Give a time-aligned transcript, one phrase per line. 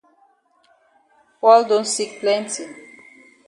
[1.39, 2.63] Paul don sick plenti.